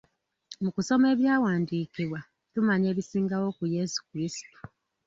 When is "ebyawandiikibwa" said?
1.13-2.19